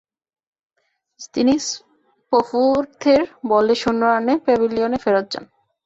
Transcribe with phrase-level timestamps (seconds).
[1.33, 5.45] তিনি স্পফোর্থের বলে শূন্য রানে প্যাভিলিয়নে ফেরৎ যান।